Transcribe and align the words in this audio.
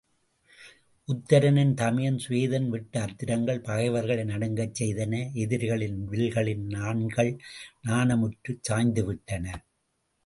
உத்தரனின் 1.09 1.73
தமையன் 1.73 2.17
சுவேதன் 2.23 2.67
விட்ட 2.69 2.93
அத்திரங்கள் 3.01 3.61
பகைவர்களை 3.61 4.23
நடுங்கச் 4.23 4.75
செய்தன 4.79 5.13
எதிரிகளின் 5.35 5.99
வில்களின் 6.05 6.65
நாண்கள் 6.67 7.31
நாணமுற்றுச் 7.87 8.63
சாய்ந்துவிட்டன. 8.69 9.45